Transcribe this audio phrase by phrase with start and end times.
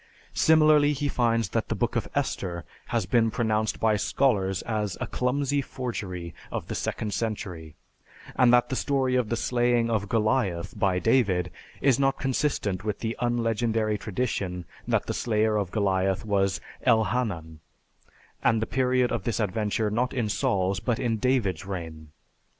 [0.33, 5.05] Similarly, he finds that the Book of Esther has been pronounced by scholars as a
[5.05, 7.75] clumsy forgery of the second century,
[8.35, 11.51] and that the story of the slaying of Goliath by David
[11.81, 17.59] is not consistent with the unlegendary tradition that the slayer of Goliath was Elhanan,
[18.43, 22.09] and the period of this adventure not in Saul's but in David's reign.